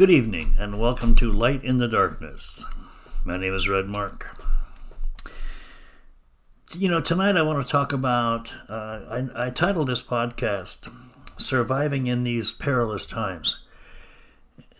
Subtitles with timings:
[0.00, 2.64] Good evening, and welcome to Light in the Darkness.
[3.22, 4.34] My name is Red Mark.
[6.74, 10.90] You know, tonight I want to talk about, uh, I, I titled this podcast,
[11.38, 13.58] Surviving in These Perilous Times.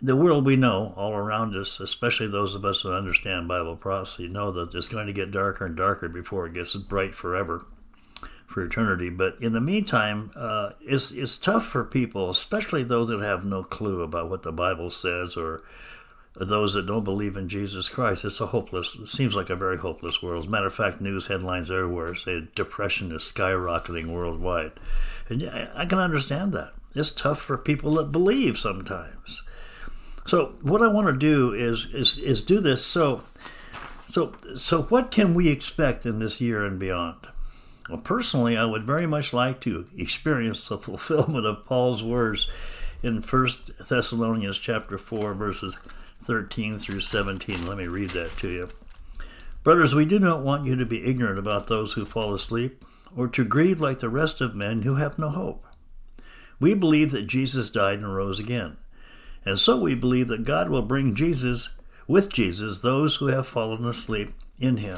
[0.01, 4.27] The world we know all around us, especially those of us who understand Bible prophecy,
[4.27, 7.63] know that it's going to get darker and darker before it gets bright forever
[8.51, 9.09] for eternity.
[9.09, 13.63] But in the meantime, uh, it's, it's tough for people, especially those that have no
[13.63, 15.63] clue about what the Bible says or
[16.35, 18.23] those that don't believe in Jesus Christ.
[18.23, 20.43] It's a hopeless, it seems like a very hopeless world.
[20.43, 24.71] As a matter of fact, news headlines everywhere say depression is skyrocketing worldwide.
[25.29, 26.73] And I can understand that.
[26.95, 29.43] It's tough for people that believe sometimes.
[30.25, 33.23] So what I want to do is is is do this so
[34.07, 37.27] so so what can we expect in this year and beyond?
[37.89, 42.49] Well, personally, I would very much like to experience the fulfillment of Paul's words
[43.03, 43.49] in 1
[43.89, 45.77] Thessalonians chapter 4 verses
[46.23, 47.67] 13 through 17.
[47.67, 48.69] Let me read that to you.
[49.63, 52.83] Brothers, we do not want you to be ignorant about those who fall asleep
[53.15, 55.65] or to grieve like the rest of men who have no hope.
[56.59, 58.77] We believe that Jesus died and rose again.
[59.45, 61.69] And so we believe that God will bring Jesus
[62.07, 64.97] with Jesus those who have fallen asleep in him.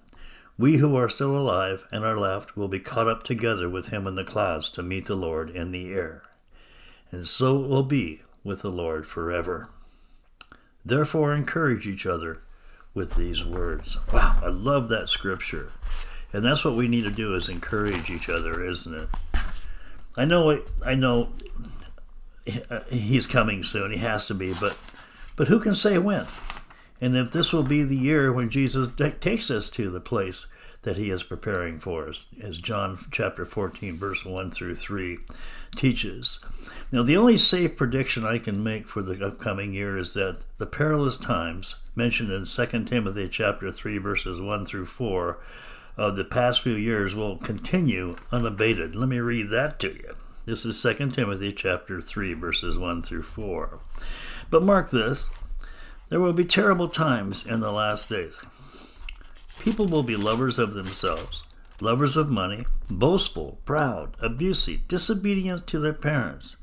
[0.57, 4.05] we who are still alive and are left will be caught up together with him
[4.07, 6.23] in the clouds to meet the Lord in the air.
[7.11, 9.69] And so it will be with the Lord forever.
[10.83, 12.41] Therefore, encourage each other
[12.93, 13.97] with these words.
[14.11, 15.71] Wow, I love that scripture.
[16.33, 19.09] And that's what we need to do is encourage each other, isn't it?
[20.15, 21.29] I know I know
[22.69, 23.91] uh, he's coming soon.
[23.91, 24.77] He has to be, but
[25.35, 26.25] but who can say when?
[27.01, 28.87] And if this will be the year when Jesus
[29.19, 30.45] takes us to the place
[30.83, 35.19] that he is preparing for us, as John chapter 14, verse 1 through 3
[35.75, 36.39] teaches.
[36.91, 40.65] Now, the only safe prediction I can make for the upcoming year is that the
[40.65, 45.39] perilous times mentioned in 2 Timothy chapter 3, verses 1 through 4
[45.97, 48.95] of the past few years will continue unabated.
[48.95, 50.15] Let me read that to you.
[50.45, 53.79] This is 2 Timothy chapter 3, verses 1 through 4.
[54.49, 55.29] But mark this
[56.11, 58.37] there will be terrible times in the last days.
[59.61, 61.45] People will be lovers of themselves,
[61.79, 66.57] lovers of money, boastful, proud, abusive, disobedient to their parents,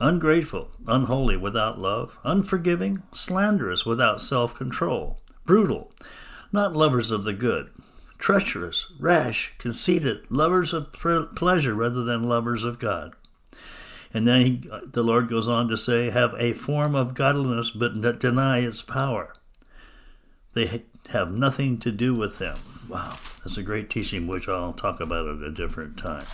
[0.00, 5.92] ungrateful, unholy, without love, unforgiving, slanderous, without self control, brutal,
[6.50, 7.70] not lovers of the good,
[8.16, 13.14] treacherous, rash, conceited, lovers of pleasure rather than lovers of God
[14.14, 18.00] and then he, the Lord goes on to say, have a form of godliness but
[18.20, 19.34] deny its power.
[20.54, 22.56] They have nothing to do with them.
[22.88, 26.24] Wow, that's a great teaching, which I'll talk about at a different time.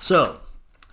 [0.00, 0.40] So,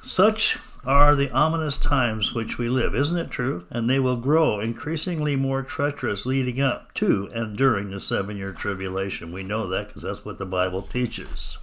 [0.04, 3.66] such are the ominous times which we live, isn't it true?
[3.70, 8.52] And they will grow increasingly more treacherous leading up to and during the seven year
[8.52, 9.32] tribulation.
[9.32, 11.58] We know that because that's what the Bible teaches.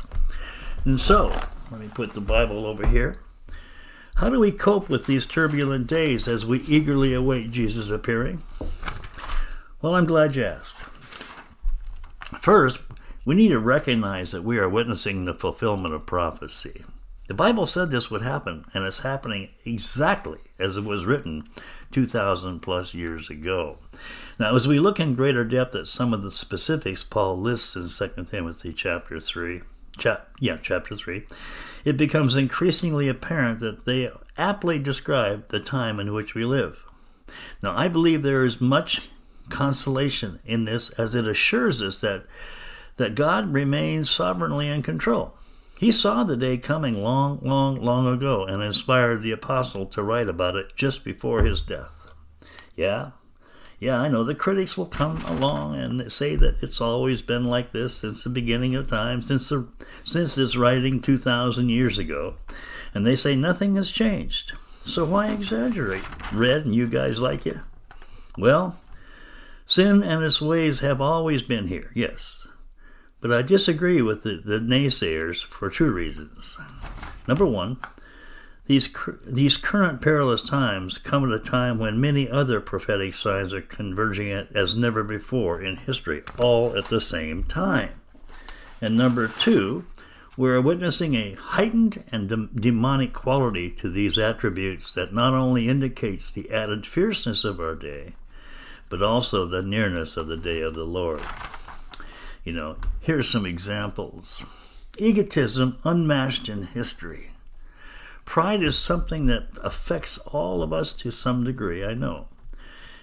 [0.85, 1.29] And so,
[1.71, 3.19] let me put the Bible over here.
[4.21, 8.43] How do we cope with these turbulent days as we eagerly await Jesus' appearing?
[9.81, 10.77] Well, I'm glad you asked.
[12.39, 12.83] First,
[13.25, 16.85] we need to recognize that we are witnessing the fulfillment of prophecy.
[17.29, 21.49] The Bible said this would happen, and it's happening exactly as it was written
[21.93, 23.79] 2,000 plus years ago.
[24.39, 27.89] Now, as we look in greater depth at some of the specifics Paul lists in
[27.89, 29.63] 2 Timothy chapter 3,
[30.01, 31.25] cha- yeah, chapter 3,
[31.85, 36.85] it becomes increasingly apparent that they aptly describe the time in which we live.
[37.63, 39.09] Now, I believe there is much
[39.51, 42.25] consolation in this as it assures us that,
[42.97, 45.35] that God remains sovereignly in control.
[45.79, 50.29] He saw the day coming long, long, long ago and inspired the apostle to write
[50.29, 52.13] about it just before his death.
[52.77, 53.13] Yeah,
[53.81, 57.73] yeah, I know the critics will come along and say that it's always been like
[57.73, 59.67] this since the beginning of time, since the,
[60.05, 62.35] since this writing 2,000 years ago,
[62.93, 64.53] and they say nothing has changed.
[64.81, 66.05] So why exaggerate?
[66.31, 67.57] Red and you guys like it?
[68.37, 68.79] Well,
[69.65, 72.47] sin and its ways have always been here, yes.
[73.23, 76.59] But I disagree with the, the naysayers for two reasons.
[77.27, 77.79] Number one,
[78.71, 78.95] These,
[79.27, 84.31] these current perilous times come at a time when many other prophetic signs are converging
[84.31, 87.91] as never before in history, all at the same time.
[88.81, 89.87] And number two,
[90.37, 96.31] we're witnessing a heightened and de- demonic quality to these attributes that not only indicates
[96.31, 98.15] the added fierceness of our day,
[98.89, 101.23] but also the nearness of the day of the Lord.
[102.45, 104.45] You know, here's some examples
[104.97, 107.30] egotism unmatched in history.
[108.31, 112.29] Pride is something that affects all of us to some degree, I know.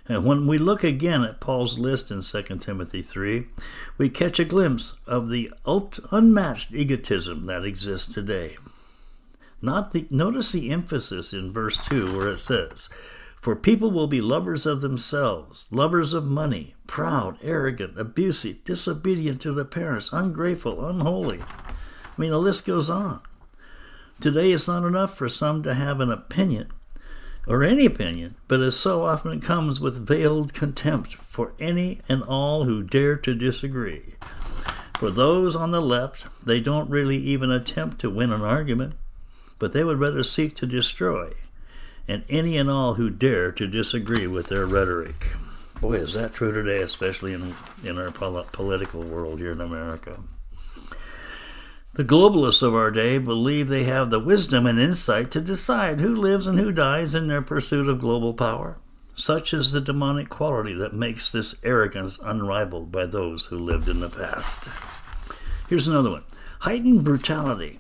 [0.08, 3.46] And when we look again at Paul's list in 2 Timothy 3,
[3.98, 8.56] we catch a glimpse of the unmatched egotism that exists today.
[9.62, 12.88] Not the, notice the emphasis in verse 2 where it says,
[13.42, 19.52] For people will be lovers of themselves, lovers of money, proud, arrogant, abusive, disobedient to
[19.52, 21.42] their parents, ungrateful, unholy.
[21.42, 21.74] I
[22.16, 23.20] mean, the list goes on.
[24.20, 26.72] Today it's not enough for some to have an opinion
[27.46, 32.66] or any opinion, but as so often comes with veiled contempt for any and all
[32.66, 34.16] who dare to disagree.
[34.98, 38.96] For those on the left, they don't really even attempt to win an argument,
[39.60, 41.34] but they would rather seek to destroy,
[42.08, 45.32] and any and all who dare to disagree with their rhetoric.
[45.80, 47.54] Boy, is that true today, especially in,
[47.84, 50.20] in our political world here in America.
[51.98, 56.14] The globalists of our day believe they have the wisdom and insight to decide who
[56.14, 58.78] lives and who dies in their pursuit of global power.
[59.16, 64.00] Such is the demonic quality that makes this arrogance unrivaled by those who lived in
[64.00, 64.70] the past.
[65.70, 66.24] Here's another one
[66.60, 67.80] heightened brutality.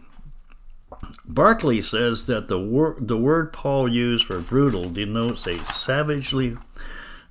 [1.23, 6.57] Barclay says that the, wor- the word Paul used for brutal denotes a savagely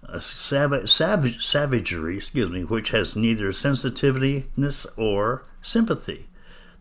[0.04, 6.28] a savage, savage, savagery, excuse me, which has neither sensitiveness or sympathy.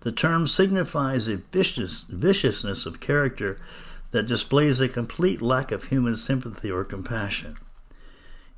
[0.06, 3.58] The term signifies a vicious, viciousness of character
[4.12, 7.58] that displays a complete lack of human sympathy or compassion.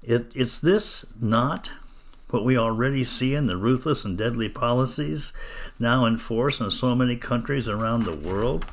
[0.04, 1.72] It, it's this not
[2.32, 5.32] what we already see in the ruthless and deadly policies
[5.80, 8.66] now in force in so many countries around the world.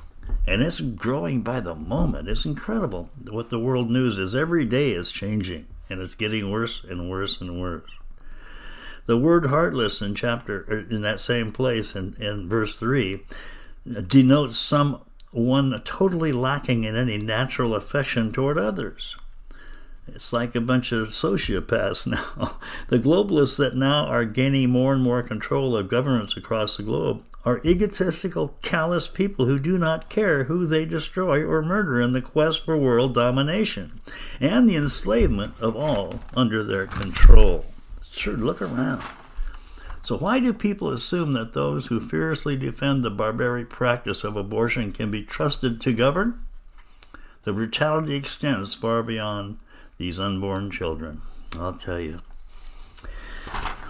[0.45, 2.29] And it's growing by the moment.
[2.29, 4.35] It's incredible what the world news is.
[4.35, 8.01] Every day is changing, and it's getting worse and worse and worse.
[9.07, 13.23] The word heartless in chapter er, in that same place in, in verse three
[14.07, 19.17] denotes someone totally lacking in any natural affection toward others.
[20.07, 22.07] It's like a bunch of sociopaths
[22.39, 22.59] now.
[22.89, 27.25] The globalists that now are gaining more and more control of governments across the globe
[27.45, 32.23] are egotistical, callous people who do not care who they destroy or murder in the
[32.23, 34.01] quest for world domination
[34.41, 37.67] and the enslavement of all under their control.
[38.15, 39.03] Sure, look around.
[40.03, 44.93] So, why do people assume that those who fiercely defend the barbaric practice of abortion
[44.93, 46.41] can be trusted to govern?
[47.43, 49.59] The brutality extends far beyond
[49.99, 51.23] these unborn children.
[51.59, 52.21] I'll tell you.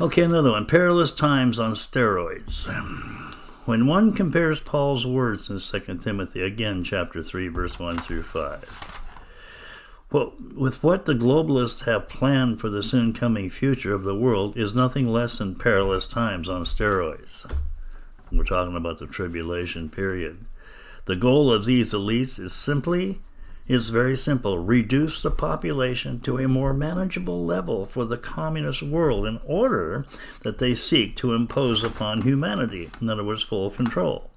[0.01, 2.67] Okay, another one perilous times on steroids.
[3.67, 9.04] When one compares Paul's words in 2 Timothy, again, chapter 3, verse 1 through 5,
[10.15, 14.57] well, with what the globalists have planned for the soon coming future of the world
[14.57, 17.51] is nothing less than perilous times on steroids.
[18.31, 20.45] We're talking about the tribulation period.
[21.07, 23.23] The goal of these elites is simply
[23.67, 29.27] is very simple reduce the population to a more manageable level for the communist world
[29.27, 30.07] in order
[30.43, 34.31] that they seek to impose upon humanity, in other words, full control.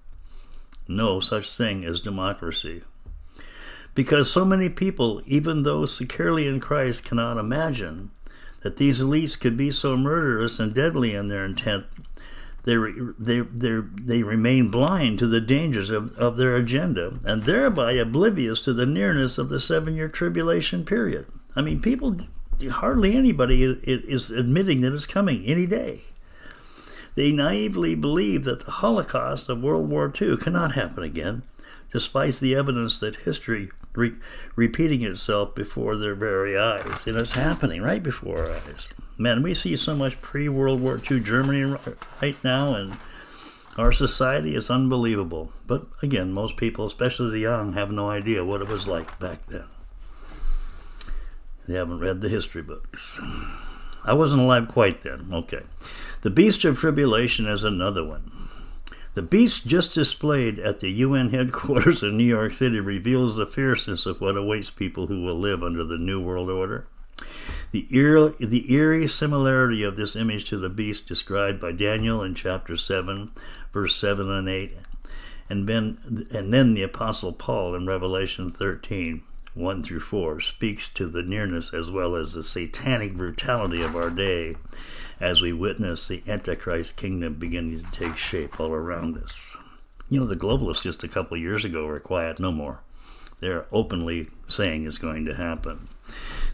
[0.88, 2.82] No such thing as democracy
[3.98, 8.12] because so many people, even those securely in Christ, cannot imagine
[8.62, 11.88] that these elites could be so murderous and deadly in their intent.
[12.62, 12.76] They,
[13.18, 18.62] they, they, they remain blind to the dangers of, of their agenda and thereby oblivious
[18.66, 21.26] to the nearness of the seven year tribulation period.
[21.56, 22.18] I mean, people,
[22.70, 26.04] hardly anybody is admitting that it's coming any day.
[27.16, 31.42] They naively believe that the Holocaust of World War II cannot happen again,
[31.92, 34.16] despite the evidence that history re-
[34.56, 37.06] repeating itself before their very eyes.
[37.08, 38.90] And it's happening right before our eyes.
[39.18, 41.76] Man, we see so much pre World War II Germany
[42.22, 42.98] right now, and
[43.78, 45.52] our society is unbelievable.
[45.66, 49.46] But again, most people, especially the young, have no idea what it was like back
[49.48, 49.66] then.
[51.68, 53.20] They haven't read the history books.
[54.06, 55.30] I wasn't alive quite then.
[55.34, 55.64] Okay.
[56.22, 58.32] The Beast of Tribulation is another one.
[59.18, 64.06] The beast just displayed at the UN headquarters in New York City reveals the fierceness
[64.06, 66.86] of what awaits people who will live under the New World Order.
[67.72, 72.36] The eerie, the eerie similarity of this image to the beast described by Daniel in
[72.36, 73.32] chapter 7,
[73.74, 74.78] verse 7 and 8,
[75.50, 79.24] And then, and then the Apostle Paul in Revelation 13,
[79.56, 84.12] 1 through 4, speaks to the nearness as well as the satanic brutality of our
[84.12, 84.58] day
[85.20, 89.58] as we witness the Antichrist kingdom beginning to take shape all around us.
[90.10, 92.80] You know, the globalists just a couple years ago were quiet no more.
[93.40, 95.88] They're openly saying is going to happen.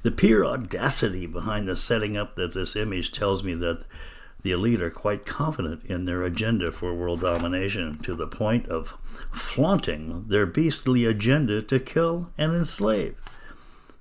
[0.01, 3.85] The pure audacity behind the setting up of this image tells me that
[4.41, 8.97] the elite are quite confident in their agenda for world domination to the point of
[9.31, 13.15] flaunting their beastly agenda to kill and enslave.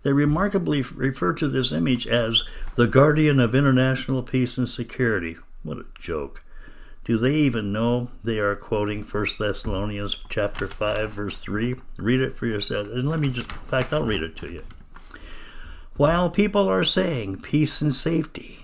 [0.02, 2.44] They remarkably refer to this image as
[2.76, 5.36] the guardian of international peace and security.
[5.62, 6.42] What a joke.
[7.04, 11.76] Do they even know they are quoting 1 Thessalonians chapter 5 verse 3?
[11.98, 12.88] Read it for yourself.
[12.88, 14.62] And let me just in fact I'll read it to you.
[15.96, 18.62] While people are saying peace and safety,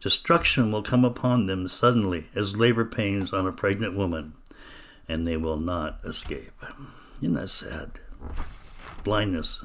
[0.00, 4.32] Destruction will come upon them suddenly as labor pains on a pregnant woman,
[5.06, 6.58] and they will not escape.
[7.20, 8.00] Isn't that sad?
[9.04, 9.62] Blindness.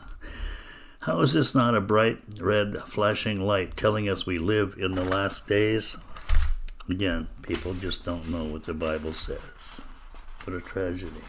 [1.05, 5.05] How is this not a bright red flashing light telling us we live in the
[5.05, 5.97] last days?
[6.89, 9.81] Again, people just don't know what the Bible says.
[10.43, 11.21] What a tragedy.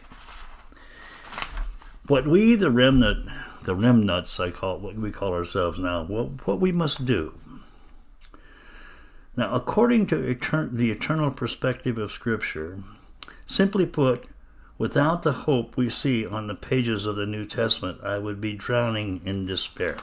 [2.06, 3.26] What we, the remnant,
[3.64, 7.34] the remnuts, I call what we call ourselves now, what, what we must do
[9.36, 12.78] now, according to etern- the eternal perspective of Scripture,
[13.44, 14.24] simply put,
[14.78, 18.54] without the hope we see on the pages of the New Testament, I would be
[18.54, 19.96] drowning in despair.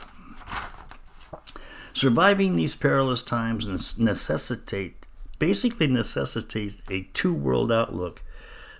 [1.93, 5.05] Surviving these perilous times necessitate,
[5.37, 8.23] basically necessitates a two-world outlook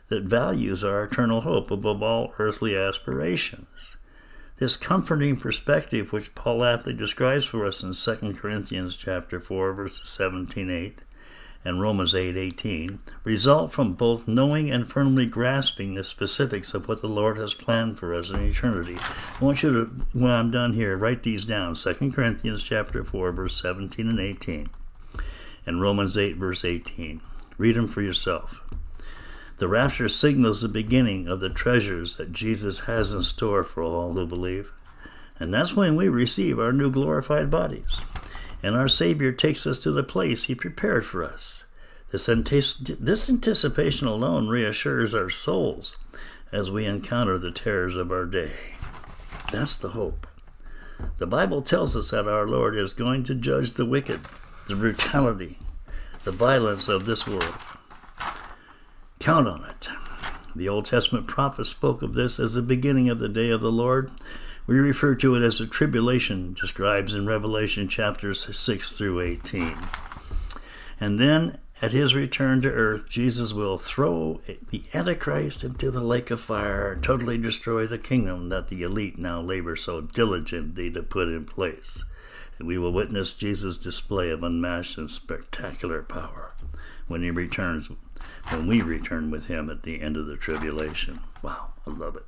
[0.09, 3.97] that values our eternal hope above all earthly aspirations.
[4.57, 10.07] This comforting perspective, which Paul aptly describes for us in 2 Corinthians chapter 4, verses
[10.09, 11.00] 17, 8,
[11.65, 17.01] and Romans 8, 18, result from both knowing and firmly grasping the specifics of what
[17.01, 18.98] the Lord has planned for us in eternity.
[19.00, 21.75] I want you to, when I'm done here, write these down.
[21.75, 24.70] 2 Corinthians chapter 4, verse 17 and 18,
[25.65, 27.22] and Romans 8, verse 18.
[27.58, 28.62] Read them for yourself.
[29.58, 34.13] The rapture signals the beginning of the treasures that Jesus has in store for all
[34.13, 34.72] who believe.
[35.39, 38.01] And that's when we receive our new glorified bodies.
[38.63, 41.65] And our Savior takes us to the place He prepared for us.
[42.12, 42.25] This,
[42.77, 45.98] this anticipation alone reassures our souls
[46.51, 48.51] as we encounter the terrors of our day.
[49.51, 50.25] That's the hope.
[51.17, 54.22] The Bible tells us that our Lord is going to judge the wicked,
[54.67, 55.58] the brutality,
[56.24, 57.55] the violence of this world.
[59.20, 59.88] Count on it.
[60.55, 63.72] The Old Testament prophets spoke of this as the beginning of the day of the
[63.72, 64.12] Lord.
[64.65, 69.75] We refer to it as the tribulation describes in Revelation chapters 6 through 18.
[71.01, 74.39] And then at his return to earth, Jesus will throw
[74.70, 79.41] the Antichrist into the lake of fire totally destroy the kingdom that the elite now
[79.41, 82.05] labor so diligently to put in place.
[82.58, 86.53] And we will witness Jesus' display of unmatched and spectacular power
[87.08, 87.89] when he returns
[88.48, 91.20] when we return with him at the end of the tribulation.
[91.41, 92.25] Wow, I love it.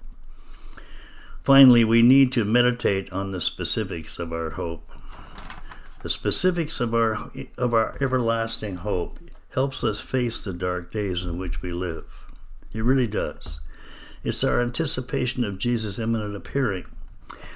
[1.46, 4.90] Finally, we need to meditate on the specifics of our hope.
[6.02, 9.20] The specifics of our of our everlasting hope
[9.54, 12.26] helps us face the dark days in which we live.
[12.74, 13.60] It really does.
[14.24, 16.86] It's our anticipation of Jesus' imminent appearing,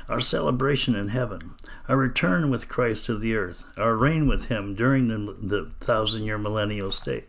[0.07, 1.55] our celebration in heaven,
[1.87, 6.25] our return with Christ to the earth, our reign with Him during the, the thousand
[6.25, 7.27] year millennial state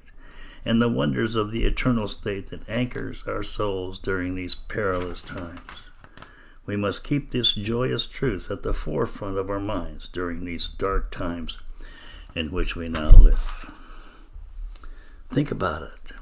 [0.66, 5.89] and the wonders of the eternal state that anchors our souls during these perilous times.
[6.66, 11.10] We must keep this joyous truth at the forefront of our minds during these dark
[11.10, 11.58] times
[12.34, 13.70] in which we now live.
[15.32, 16.12] Think about it.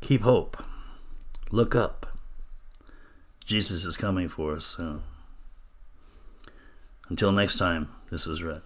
[0.00, 0.62] Keep hope.
[1.50, 2.06] Look up.
[3.44, 5.02] Jesus is coming for us soon.
[7.08, 8.62] Until next time, this is Red.